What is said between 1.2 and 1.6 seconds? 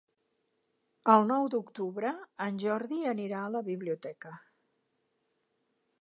nou